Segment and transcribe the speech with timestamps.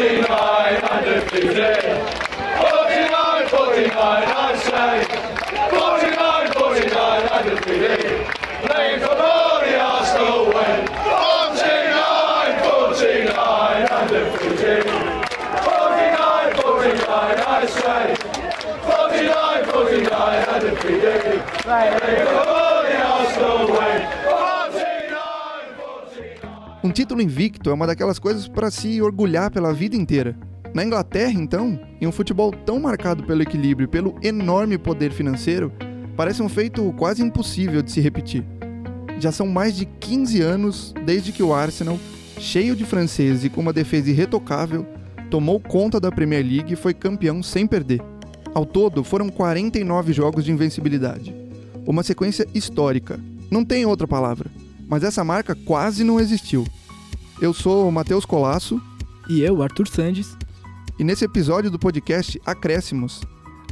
[0.00, 1.76] 49 undefeated.
[2.56, 5.04] 49, 49, I say.
[5.68, 8.24] 49, 49 undefeated.
[8.64, 10.88] Playing for all the Arsenal way.
[11.04, 14.88] 49, 49 undefeated.
[15.68, 17.04] 49, 49,
[17.44, 18.16] I say.
[18.88, 21.44] 49, 49 undefeated.
[21.60, 24.08] Playing for all the Arsenal way.
[24.24, 26.69] 49, 49.
[26.82, 30.34] Um título invicto é uma daquelas coisas para se orgulhar pela vida inteira.
[30.72, 35.70] Na Inglaterra, então, em um futebol tão marcado pelo equilíbrio e pelo enorme poder financeiro,
[36.16, 38.46] parece um feito quase impossível de se repetir.
[39.18, 41.98] Já são mais de 15 anos desde que o Arsenal,
[42.38, 44.86] cheio de franceses e com uma defesa irretocável,
[45.30, 48.00] tomou conta da Premier League e foi campeão sem perder.
[48.54, 51.34] Ao todo, foram 49 jogos de invencibilidade.
[51.86, 53.20] Uma sequência histórica.
[53.50, 54.50] Não tem outra palavra.
[54.90, 56.66] Mas essa marca quase não existiu.
[57.40, 58.82] Eu sou o Matheus Colasso
[59.28, 60.36] E eu, Arthur Sandes,
[60.98, 63.22] e nesse episódio do podcast Acréscimos,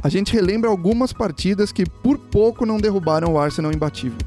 [0.01, 4.17] a gente relembra algumas partidas que por pouco não derrubaram o Arsenal imbatível.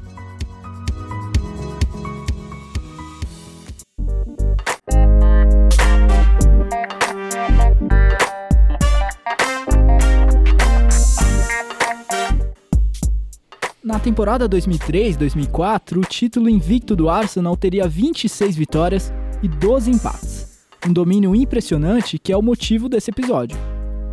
[14.03, 20.67] Temporada 2003-2004, o título invicto do Arsenal teria 26 vitórias e 12 empates.
[20.85, 23.57] Um domínio impressionante que é o motivo desse episódio.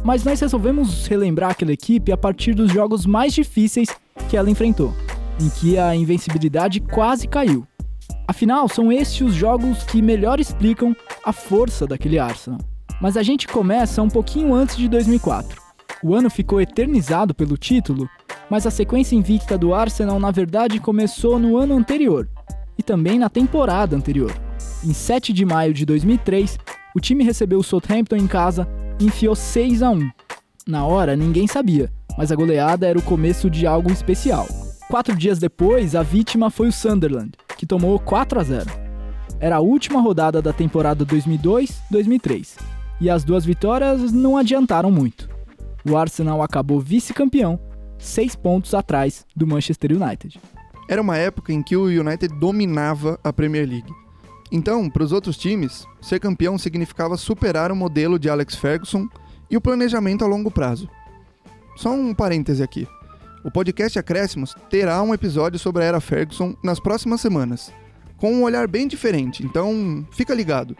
[0.05, 3.89] Mas nós resolvemos relembrar aquela equipe a partir dos jogos mais difíceis
[4.29, 4.95] que ela enfrentou,
[5.41, 7.67] em que a invencibilidade quase caiu.
[8.29, 12.61] Afinal, são estes os jogos que melhor explicam a força daquele Arsenal.
[13.01, 15.61] Mas a gente começa um pouquinho antes de 2004.
[16.03, 18.09] O ano ficou eternizado pelo título,
[18.51, 22.29] mas a sequência invicta do Arsenal na verdade começou no ano anterior
[22.77, 24.35] e também na temporada anterior.
[24.85, 26.59] Em 7 de maio de 2003,
[26.95, 28.67] o time recebeu o Southampton em casa
[28.99, 30.11] e enfiou 6 a 1.
[30.67, 34.47] Na hora, ninguém sabia, mas a goleada era o começo de algo especial.
[34.89, 38.71] Quatro dias depois, a vítima foi o Sunderland, que tomou 4 a 0.
[39.39, 42.59] Era a última rodada da temporada 2002-2003,
[43.01, 45.31] e as duas vitórias não adiantaram muito.
[45.89, 47.59] O Arsenal acabou vice-campeão,
[48.01, 50.41] seis pontos atrás do Manchester United.
[50.89, 53.93] Era uma época em que o United dominava a Premier League.
[54.51, 59.07] Então, para os outros times, ser campeão significava superar o modelo de Alex Ferguson
[59.49, 60.89] e o planejamento a longo prazo.
[61.77, 62.89] Só um parêntese aqui.
[63.45, 67.73] O podcast Acréscimos terá um episódio sobre a era Ferguson nas próximas semanas,
[68.17, 70.77] com um olhar bem diferente, então fica ligado.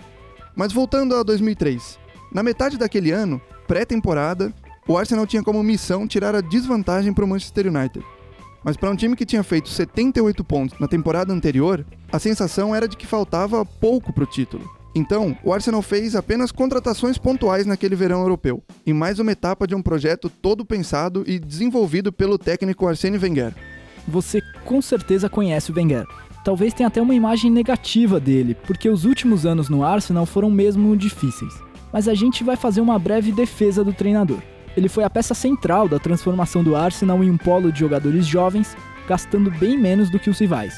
[0.55, 1.99] Mas voltando a 2003,
[2.33, 4.53] na metade daquele ano, pré-temporada,
[4.89, 8.05] o Arsenal tinha como missão tirar a desvantagem para o Manchester United.
[8.63, 12.87] Mas para um time que tinha feito 78 pontos na temporada anterior, a sensação era
[12.87, 14.69] de que faltava pouco para o título.
[14.95, 19.75] Então, o Arsenal fez apenas contratações pontuais naquele verão europeu, em mais uma etapa de
[19.75, 23.55] um projeto todo pensado e desenvolvido pelo técnico Arsene Wenger.
[24.09, 26.05] Você com certeza conhece o Wenger.
[26.45, 30.97] Talvez tenha até uma imagem negativa dele, porque os últimos anos no Arsenal foram mesmo
[30.97, 31.53] difíceis.
[31.93, 34.39] Mas a gente vai fazer uma breve defesa do treinador.
[34.77, 38.77] Ele foi a peça central da transformação do Arsenal em um polo de jogadores jovens,
[39.09, 40.75] gastando bem menos do que os rivais.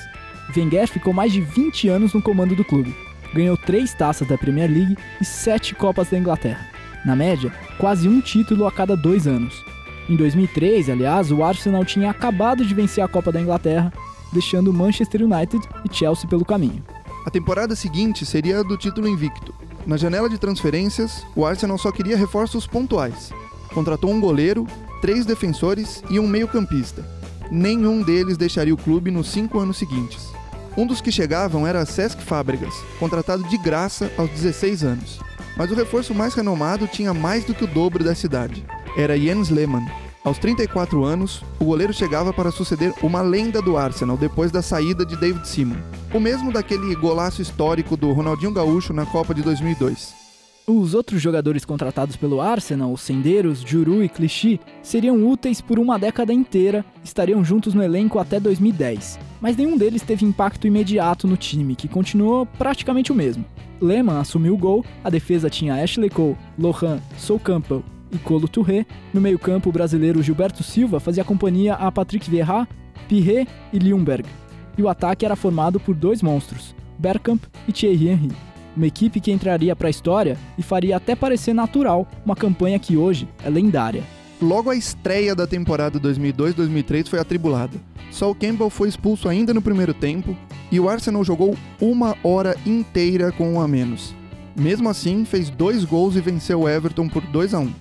[0.56, 2.94] Wenger ficou mais de 20 anos no comando do clube.
[3.34, 6.66] Ganhou três taças da Premier League e sete Copas da Inglaterra.
[7.04, 9.64] Na média, quase um título a cada dois anos.
[10.08, 13.92] Em 2003, aliás, o Arsenal tinha acabado de vencer a Copa da Inglaterra,
[14.32, 16.82] deixando Manchester United e Chelsea pelo caminho.
[17.24, 19.54] A temporada seguinte seria a do título invicto.
[19.86, 23.32] Na janela de transferências, o Arsenal só queria reforços pontuais.
[23.74, 24.66] Contratou um goleiro,
[25.00, 27.04] três defensores e um meio-campista.
[27.50, 30.32] Nenhum deles deixaria o clube nos cinco anos seguintes.
[30.76, 35.20] Um dos que chegavam era Cesc Fábregas, contratado de graça aos 16 anos.
[35.56, 38.64] Mas o reforço mais renomado tinha mais do que o dobro da cidade.
[38.96, 39.86] Era Jens Lehmann.
[40.24, 45.04] Aos 34 anos, o goleiro chegava para suceder uma lenda do Arsenal depois da saída
[45.04, 45.76] de David Simon.
[46.14, 50.21] O mesmo daquele golaço histórico do Ronaldinho Gaúcho na Copa de 2002.
[50.64, 55.98] Os outros jogadores contratados pelo Arsenal, os Sendeiros, Juru e Clichy, seriam úteis por uma
[55.98, 59.18] década inteira, estariam juntos no elenco até 2010.
[59.40, 63.44] Mas nenhum deles teve impacto imediato no time, que continuou praticamente o mesmo.
[63.80, 67.82] Lehmann assumiu o gol, a defesa tinha Ashley Cole, Lohan, Sol Campbell
[68.12, 68.86] e Colo Touré.
[69.12, 72.68] No meio-campo, o brasileiro Gilberto Silva fazia companhia a Patrick Vieira,
[73.08, 74.28] Pirret e Ljungberg.
[74.78, 78.51] E o ataque era formado por dois monstros, Bergkamp e Thierry Henry.
[78.76, 82.96] Uma equipe que entraria para a história e faria até parecer natural uma campanha que
[82.96, 84.02] hoje é lendária.
[84.40, 87.78] Logo a estreia da temporada 2002-2003 foi atribulada.
[88.10, 90.36] Sol Campbell foi expulso ainda no primeiro tempo
[90.70, 94.14] e o Arsenal jogou uma hora inteira com um a menos.
[94.56, 97.72] Mesmo assim, fez dois gols e venceu o Everton por 2 a 1.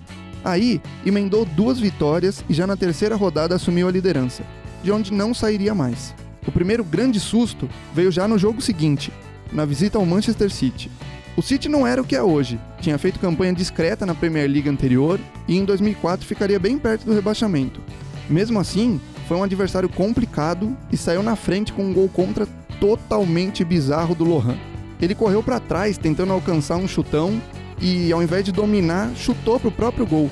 [0.44, 4.42] Aí, emendou duas vitórias e já na terceira rodada assumiu a liderança,
[4.82, 6.14] de onde não sairia mais.
[6.46, 9.12] O primeiro grande susto veio já no jogo seguinte,
[9.52, 10.90] na visita ao Manchester City.
[11.36, 14.68] O City não era o que é hoje, tinha feito campanha discreta na Premier League
[14.68, 15.18] anterior
[15.48, 17.80] e em 2004 ficaria bem perto do rebaixamento.
[18.28, 22.46] Mesmo assim, foi um adversário complicado e saiu na frente com um gol contra
[22.78, 24.56] totalmente bizarro do Lohan.
[25.00, 27.40] Ele correu para trás tentando alcançar um chutão
[27.80, 30.30] e, ao invés de dominar, chutou pro próprio gol.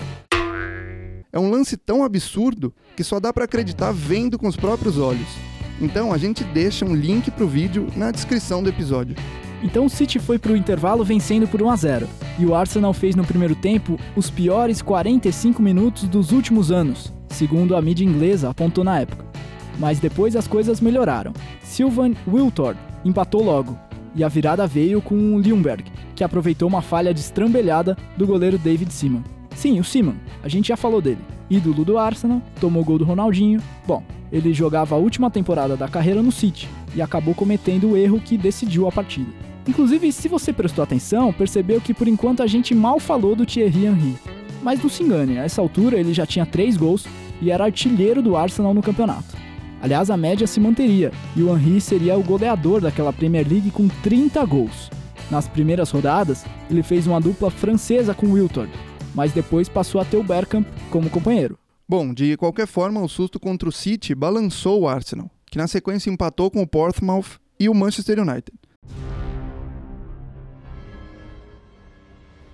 [1.32, 5.28] É um lance tão absurdo que só dá para acreditar vendo com os próprios olhos.
[5.80, 9.16] Então a gente deixa um link pro vídeo na descrição do episódio.
[9.62, 12.92] Então o City foi para o intervalo vencendo por 1 a 0 e o Arsenal
[12.92, 18.50] fez no primeiro tempo os piores 45 minutos dos últimos anos, segundo a mídia inglesa
[18.50, 19.24] apontou na época.
[19.78, 21.32] Mas depois as coisas melhoraram.
[21.62, 23.78] Sylvan Wiltord empatou logo
[24.14, 25.84] e a virada veio com o Ljungberg,
[26.14, 29.22] que aproveitou uma falha destrambelhada do goleiro David Seaman.
[29.54, 31.39] Sim, o Seaman, a gente já falou dele.
[31.50, 33.60] Ídolo do Arsenal, tomou gol do Ronaldinho.
[33.86, 38.20] Bom, ele jogava a última temporada da carreira no City e acabou cometendo o erro
[38.20, 39.30] que decidiu a partida.
[39.66, 43.86] Inclusive, se você prestou atenção, percebeu que por enquanto a gente mal falou do Thierry
[43.86, 44.16] Henry.
[44.62, 47.06] Mas não se engane, a essa altura ele já tinha 3 gols
[47.42, 49.36] e era artilheiro do Arsenal no campeonato.
[49.82, 53.88] Aliás, a média se manteria e o Henry seria o goleador daquela Premier League com
[53.88, 54.90] 30 gols.
[55.30, 58.70] Nas primeiras rodadas, ele fez uma dupla francesa com Wiltord,
[59.14, 61.58] mas depois passou a ter o Bergkamp como companheiro.
[61.88, 66.10] Bom, de qualquer forma, o susto contra o City balançou o Arsenal, que na sequência
[66.10, 68.52] empatou com o Portsmouth e o Manchester United.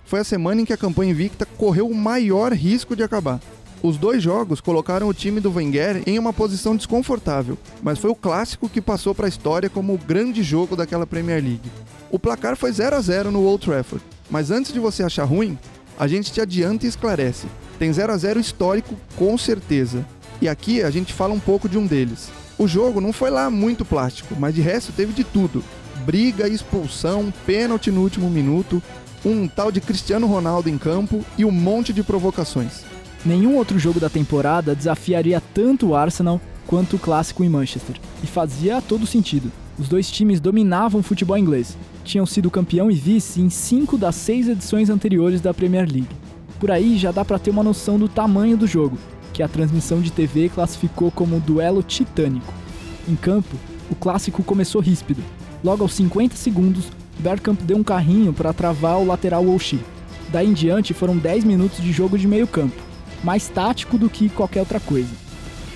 [0.03, 3.41] Foi a semana em que a campanha invicta correu o maior risco de acabar.
[3.83, 8.15] Os dois jogos colocaram o time do Wenger em uma posição desconfortável, mas foi o
[8.15, 11.71] clássico que passou para a história como o grande jogo daquela Premier League.
[12.09, 15.59] O placar foi 0 a 0 no Old Trafford, mas antes de você achar ruim,
[15.97, 17.47] a gente te adianta e esclarece.
[17.79, 20.05] Tem 0 a 0 histórico com certeza.
[20.41, 22.29] E aqui a gente fala um pouco de um deles.
[22.57, 25.63] O jogo não foi lá muito plástico, mas de resto teve de tudo.
[26.05, 28.81] Briga, expulsão, pênalti no último minuto,
[29.25, 32.83] um tal de Cristiano Ronaldo em campo e um monte de provocações.
[33.25, 38.27] Nenhum outro jogo da temporada desafiaria tanto o Arsenal quanto o clássico em Manchester, e
[38.27, 39.51] fazia todo sentido.
[39.79, 41.77] Os dois times dominavam o futebol inglês,
[42.07, 46.07] tinham sido campeão e vice em cinco das seis edições anteriores da Premier League.
[46.59, 48.97] Por aí já dá para ter uma noção do tamanho do jogo,
[49.33, 52.51] que a transmissão de TV classificou como duelo titânico.
[53.07, 53.55] Em campo,
[53.91, 55.21] o clássico começou ríspido.
[55.63, 56.85] Logo aos 50 segundos,
[57.19, 59.79] Bergkamp deu um carrinho para travar o lateral Wolshi.
[60.29, 62.81] Daí em diante foram 10 minutos de jogo de meio campo,
[63.23, 65.26] mais tático do que qualquer outra coisa.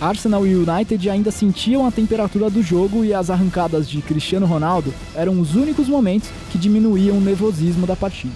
[0.02, 4.92] Arsenal e United ainda sentiam a temperatura do jogo e as arrancadas de Cristiano Ronaldo
[5.14, 8.34] eram os únicos momentos que diminuíam o nervosismo da partida.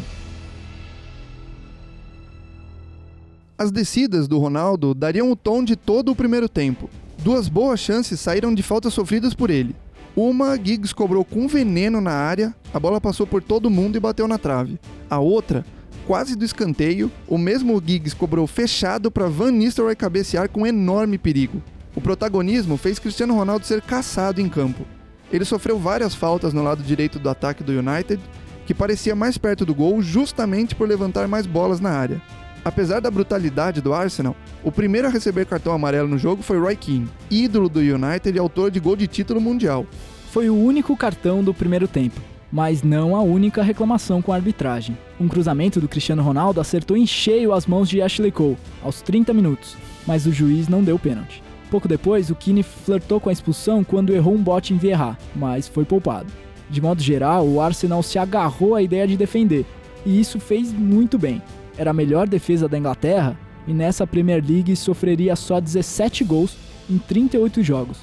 [3.57, 6.87] As descidas do Ronaldo dariam o tom de todo o primeiro tempo.
[7.23, 9.75] Duas boas chances saíram de faltas sofridas por ele.
[10.15, 14.27] Uma, Giggs cobrou com veneno na área, a bola passou por todo mundo e bateu
[14.27, 14.79] na trave.
[15.09, 15.65] A outra,
[16.05, 21.61] quase do escanteio, o mesmo Giggs cobrou fechado para Van Nistelrooy cabecear com enorme perigo.
[21.95, 24.85] O protagonismo fez Cristiano Ronaldo ser caçado em campo.
[25.31, 28.21] Ele sofreu várias faltas no lado direito do ataque do United,
[28.65, 32.21] que parecia mais perto do gol justamente por levantar mais bolas na área.
[32.63, 36.75] Apesar da brutalidade do Arsenal, o primeiro a receber cartão amarelo no jogo foi Roy
[36.75, 39.85] Keane, ídolo do United e autor de gol de título mundial.
[40.31, 42.19] Foi o único cartão do primeiro tempo,
[42.55, 44.97] mas não a única reclamação com a arbitragem.
[45.19, 49.33] Um cruzamento do Cristiano Ronaldo acertou em cheio as mãos de Ashley Cole, aos 30
[49.33, 49.75] minutos,
[50.07, 51.43] mas o juiz não deu pênalti.
[51.69, 55.67] Pouco depois, o Keane flertou com a expulsão quando errou um bote em Vieira, mas
[55.67, 56.31] foi poupado.
[56.69, 59.65] De modo geral, o Arsenal se agarrou à ideia de defender,
[60.05, 61.41] e isso fez muito bem.
[61.77, 66.55] Era a melhor defesa da Inglaterra e nessa Premier League sofreria só 17 gols
[66.89, 67.97] em 38 jogos.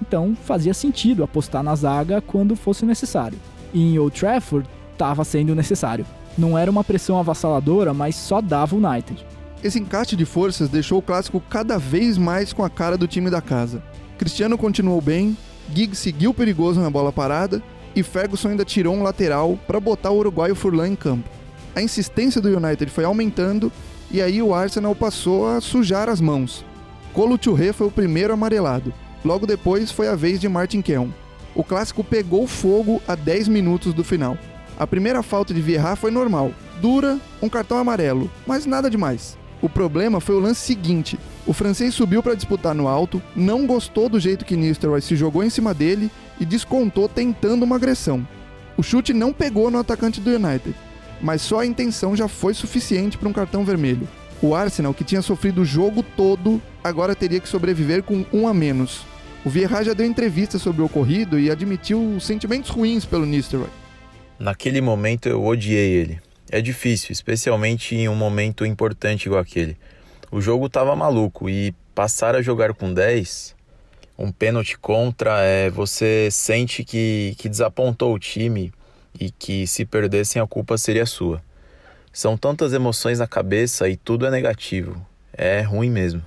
[0.00, 3.38] Então fazia sentido apostar na zaga quando fosse necessário.
[3.74, 6.06] Em Old Trafford estava sendo necessário.
[6.36, 9.24] Não era uma pressão avassaladora, mas só dava o United.
[9.62, 13.30] Esse encaixe de forças deixou o clássico cada vez mais com a cara do time
[13.30, 13.82] da casa.
[14.18, 15.36] Cristiano continuou bem,
[15.72, 17.62] Giggs seguiu perigoso na bola parada
[17.94, 21.28] e Ferguson ainda tirou um lateral para botar o uruguaio Furlan em campo.
[21.74, 23.70] A insistência do United foi aumentando
[24.10, 26.64] e aí o Arsenal passou a sujar as mãos.
[27.12, 28.92] Colo Touré foi o primeiro amarelado.
[29.24, 31.10] Logo depois foi a vez de Martin Keown.
[31.54, 34.38] O clássico pegou fogo a 10 minutos do final.
[34.78, 39.38] A primeira falta de Vieira foi normal, dura, um cartão amarelo, mas nada demais.
[39.60, 41.18] O problema foi o lance seguinte.
[41.46, 45.44] O francês subiu para disputar no alto, não gostou do jeito que Nistelrooy se jogou
[45.44, 48.26] em cima dele e descontou tentando uma agressão.
[48.76, 50.74] O chute não pegou no atacante do United.
[51.20, 54.08] mas só a intenção já foi suficiente para um cartão vermelho.
[54.42, 58.52] O Arsenal, que tinha sofrido o jogo todo, agora teria que sobreviver com um a
[58.52, 59.06] menos.
[59.44, 63.68] O Vieira já deu entrevista sobre o ocorrido e admitiu sentimentos ruins pelo Nistelrooy.
[64.38, 66.20] Naquele momento eu odiei ele.
[66.48, 69.76] É difícil, especialmente em um momento importante igual aquele.
[70.30, 73.56] O jogo tava maluco e passar a jogar com 10,
[74.16, 78.72] um pênalti contra, é, você sente que, que desapontou o time
[79.18, 81.42] e que se perdessem a culpa seria sua.
[82.12, 85.04] São tantas emoções na cabeça e tudo é negativo.
[85.32, 86.22] É ruim mesmo.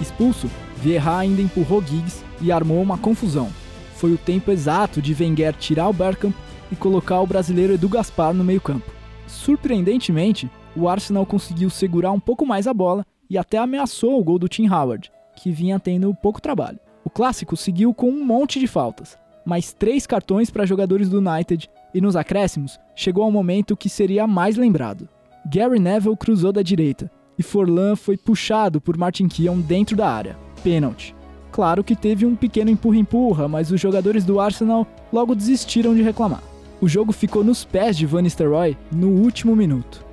[0.00, 0.50] Expulso,
[0.80, 3.50] Vieira ainda empurrou Giggs e armou uma confusão.
[3.96, 6.34] Foi o tempo exato de Wenger tirar o Bergkamp
[6.72, 8.90] e colocar o brasileiro Edu Gaspar no meio-campo.
[9.26, 14.38] Surpreendentemente, o Arsenal conseguiu segurar um pouco mais a bola e até ameaçou o gol
[14.38, 16.78] do Tim Howard, que vinha tendo pouco trabalho.
[17.04, 21.68] O clássico seguiu com um monte de faltas, mais três cartões para jogadores do United
[21.92, 25.08] e nos acréscimos chegou ao momento que seria mais lembrado.
[25.46, 27.10] Gary Neville cruzou da direita
[27.40, 30.36] e Forlan foi puxado por Martin Keown dentro da área.
[30.62, 31.16] Pênalti.
[31.50, 36.42] Claro que teve um pequeno empurra-empurra, mas os jogadores do Arsenal logo desistiram de reclamar.
[36.82, 40.04] O jogo ficou nos pés de Van Nistelrooy no último minuto.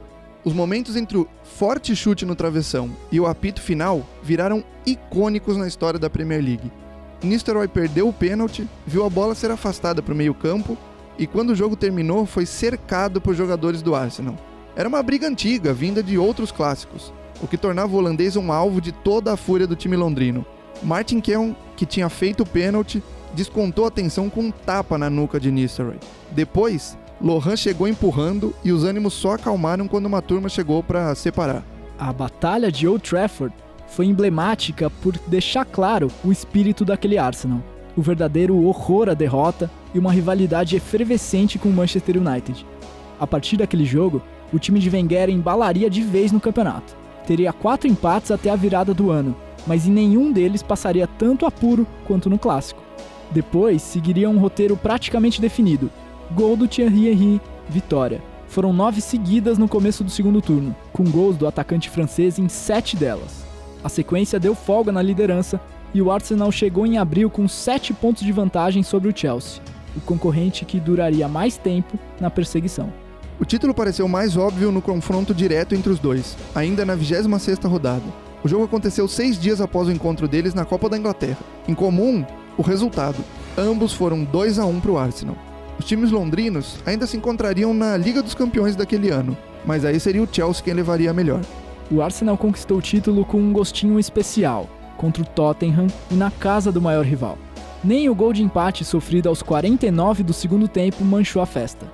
[0.46, 5.68] Os momentos entre o forte chute no travessão e o apito final viraram icônicos na
[5.68, 6.72] história da Premier League.
[7.22, 10.78] Nistelrooy perdeu o pênalti, viu a bola ser afastada para o meio-campo
[11.20, 14.38] e quando o jogo terminou foi cercado por jogadores do Arsenal.
[14.78, 18.80] Era uma briga antiga, vinda de outros clássicos, o que tornava o holandês um alvo
[18.80, 20.46] de toda a fúria do time londrino.
[20.84, 23.02] Martin Keown, que tinha feito o pênalti,
[23.34, 25.98] descontou a tensão com um tapa na nuca de Nistelrooy.
[26.30, 31.64] Depois, Lohan chegou empurrando e os ânimos só acalmaram quando uma turma chegou para separar.
[31.98, 33.56] A batalha de Old Trafford
[33.88, 37.64] foi emblemática por deixar claro o espírito daquele Arsenal,
[37.96, 42.64] o verdadeiro horror à derrota e uma rivalidade efervescente com o Manchester United.
[43.20, 46.96] A partir daquele jogo, o time de Wenger embalaria de vez no campeonato.
[47.26, 49.36] Teria quatro empates até a virada do ano,
[49.66, 52.82] mas em nenhum deles passaria tanto apuro quanto no clássico.
[53.32, 55.92] Depois seguiria um roteiro praticamente definido:
[56.32, 58.22] gol do Thierry Henry, vitória.
[58.48, 62.96] Foram nove seguidas no começo do segundo turno, com gols do atacante francês em sete
[62.96, 63.46] delas.
[63.84, 65.60] A sequência deu folga na liderança
[65.94, 69.62] e o Arsenal chegou em abril com 7 pontos de vantagem sobre o Chelsea,
[69.96, 72.92] o concorrente que duraria mais tempo na perseguição.
[73.40, 78.04] O título pareceu mais óbvio no confronto direto entre os dois, ainda na 26ª rodada.
[78.44, 81.38] O jogo aconteceu seis dias após o encontro deles na Copa da Inglaterra.
[81.68, 82.26] Em comum,
[82.58, 83.24] o resultado.
[83.56, 85.38] Ambos foram 2 a 1 para o Arsenal.
[85.78, 90.24] Os times londrinos ainda se encontrariam na Liga dos Campeões daquele ano, mas aí seria
[90.24, 91.42] o Chelsea quem levaria a melhor.
[91.92, 94.68] O Arsenal conquistou o título com um gostinho especial,
[94.98, 97.38] contra o Tottenham e na casa do maior rival.
[97.84, 101.86] Nem o gol de empate sofrido aos 49 do segundo tempo manchou a festa.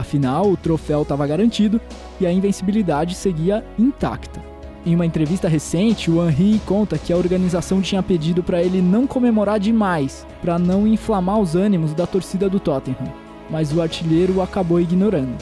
[0.00, 1.78] Afinal, o troféu estava garantido
[2.18, 4.42] e a invencibilidade seguia intacta.
[4.86, 9.06] Em uma entrevista recente, o Henry conta que a organização tinha pedido para ele não
[9.06, 13.12] comemorar demais, para não inflamar os ânimos da torcida do Tottenham,
[13.50, 15.36] mas o artilheiro acabou ignorando.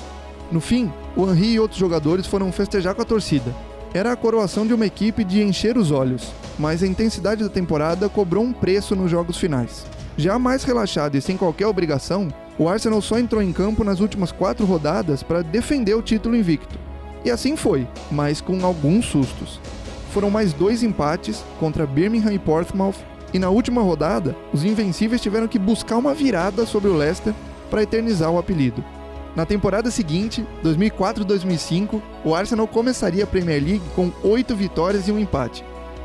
[0.51, 3.55] No fim, o Henry e outros jogadores foram festejar com a torcida.
[3.95, 8.09] Era a coroação de uma equipe de encher os olhos, mas a intensidade da temporada
[8.09, 9.87] cobrou um preço nos jogos finais.
[10.17, 12.27] Já mais relaxado e sem qualquer obrigação,
[12.59, 16.79] o Arsenal só entrou em campo nas últimas quatro rodadas para defender o título invicto.
[17.25, 19.61] E assim foi, mas com alguns sustos.
[20.13, 22.97] Foram mais dois empates contra Birmingham e Portsmouth,
[23.33, 27.35] e na última rodada, os Invencíveis tiveram que buscar uma virada sobre o Leicester
[27.71, 28.83] para eternizar o apelido.
[29.37, 35.19] Na temporada seguinte, 2004-2005, o Arsenal começaria a Premier League com oito vitórias e um
[35.19, 35.63] empate,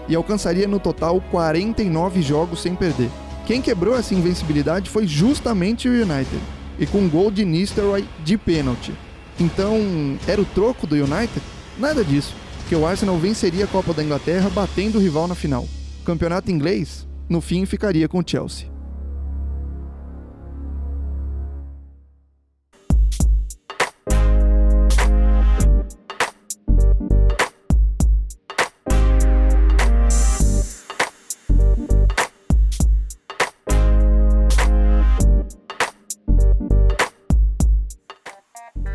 [0.08, 3.10] e alcançaria no total 49 jogos sem perder.
[3.46, 6.42] Quem quebrou essa invencibilidade foi justamente o United,
[6.80, 8.94] e com um gol de Nistelrooy de pênalti.
[9.40, 11.42] Então, era o troco do United?
[11.78, 12.34] Nada disso,
[12.70, 15.68] que o Arsenal venceria a Copa da Inglaterra batendo o rival na final.
[16.02, 18.73] O campeonato inglês, no fim, ficaria com o Chelsea.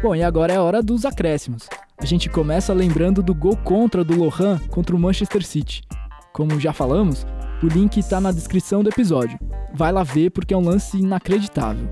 [0.00, 1.68] Bom, e agora é hora dos acréscimos.
[1.98, 5.82] A gente começa lembrando do gol contra do Lohan contra o Manchester City.
[6.32, 7.26] Como já falamos,
[7.60, 9.36] o link está na descrição do episódio.
[9.74, 11.88] Vai lá ver porque é um lance inacreditável.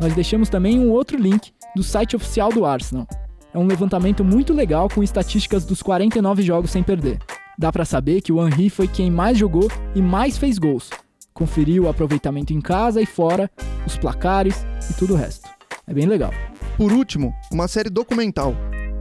[0.00, 3.08] Nós deixamos também um outro link do site oficial do Arsenal.
[3.52, 7.18] É um levantamento muito legal com estatísticas dos 49 jogos sem perder.
[7.58, 10.90] Dá para saber que o Henry foi quem mais jogou e mais fez gols.
[11.34, 13.50] Conferiu o aproveitamento em casa e fora,
[13.84, 15.48] os placares e tudo o resto.
[15.88, 16.32] É bem legal.
[16.78, 18.54] Por último, uma série documental,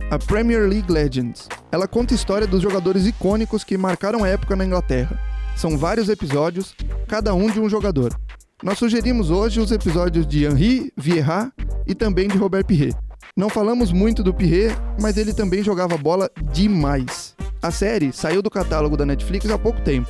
[0.09, 1.47] a Premier League Legends.
[1.71, 5.21] Ela conta a história dos jogadores icônicos que marcaram a época na Inglaterra.
[5.55, 6.75] São vários episódios,
[7.07, 8.19] cada um de um jogador.
[8.63, 11.53] Nós sugerimos hoje os episódios de Henri, Vieira
[11.85, 12.95] e também de Robert Pirret.
[13.35, 17.35] Não falamos muito do Pirret, mas ele também jogava bola demais.
[17.61, 20.09] A série saiu do catálogo da Netflix há pouco tempo,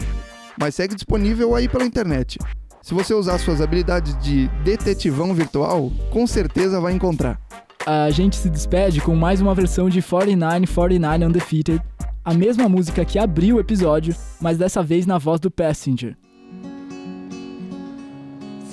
[0.58, 2.40] mas segue disponível aí pela internet.
[2.82, 7.46] Se você usar suas habilidades de detetivão virtual, com certeza vai encontrar.
[7.90, 11.82] A gente se despede com mais uma versão de 4949 Undefeated,
[12.22, 16.18] a mesma música que abriu o episódio, mas dessa vez na voz do Passenger.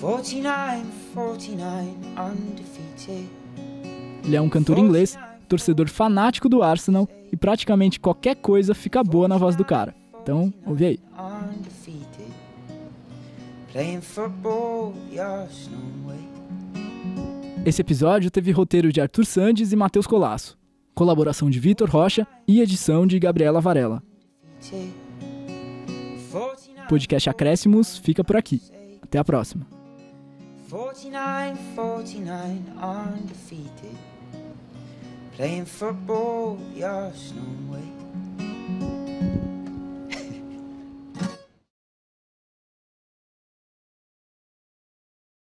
[0.00, 0.82] 49,
[1.14, 3.30] 49, undefeated.
[4.24, 5.16] Ele é um cantor inglês,
[5.48, 9.94] torcedor fanático do Arsenal e praticamente qualquer coisa fica boa na voz do cara.
[10.24, 11.00] Então, ouve aí.
[13.70, 16.33] Playing football the Arsenal way.
[17.64, 20.58] Esse episódio teve roteiro de Arthur Sandes e Matheus Colasso,
[20.94, 24.02] colaboração de Vitor Rocha e edição de Gabriela Varela.
[24.60, 24.92] 49,
[26.88, 28.60] Podcast Acréscimos fica por aqui.
[29.00, 29.66] Até a próxima.
[30.68, 33.96] 49, 49, undefeated.
[35.36, 36.58] Playing football.